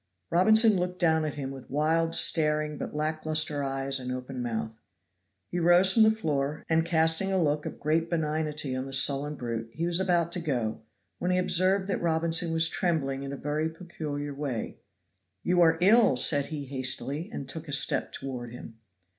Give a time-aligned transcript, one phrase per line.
[0.31, 4.71] Robinson looked down at him with wild, staring but lack luster eyes and open mouth.
[5.51, 9.35] He rose from the floor, and casting a look of great benignity on the sullen
[9.35, 10.81] brute, he was about to go,
[11.19, 14.79] when he observed that Robinson was trembling in a very peculiar way.
[15.43, 18.79] "You are ill," said he hastily, and took a step toward him.